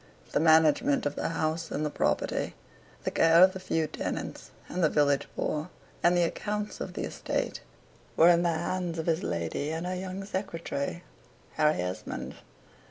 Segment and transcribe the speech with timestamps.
[0.31, 2.55] The management of the house, and the property,
[3.03, 5.69] the care of the few tenants and the village poor,
[6.01, 7.61] and the accounts of the estate,
[8.17, 11.03] were in the hands of his lady and her young secretary,
[11.53, 12.37] Harry Esmond.